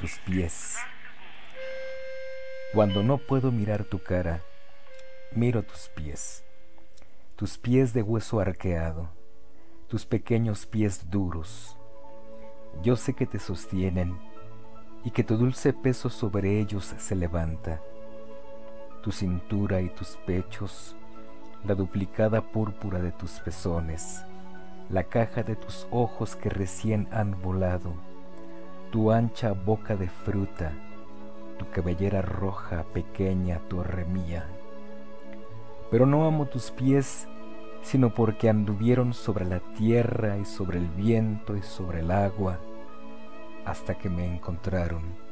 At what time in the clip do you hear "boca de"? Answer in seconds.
29.52-30.08